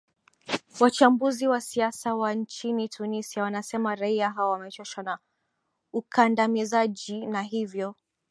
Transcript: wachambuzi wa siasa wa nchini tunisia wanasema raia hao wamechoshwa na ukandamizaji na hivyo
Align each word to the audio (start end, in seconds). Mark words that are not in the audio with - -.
wachambuzi 0.79 1.47
wa 1.47 1.61
siasa 1.61 2.15
wa 2.15 2.33
nchini 2.33 2.89
tunisia 2.89 3.43
wanasema 3.43 3.95
raia 3.95 4.29
hao 4.29 4.49
wamechoshwa 4.51 5.03
na 5.03 5.19
ukandamizaji 5.93 7.25
na 7.25 7.41
hivyo 7.41 7.95